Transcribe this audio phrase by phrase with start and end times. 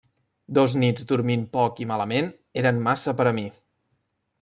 [0.57, 3.49] Dos nits dormint poc i malament eren massa per a mi.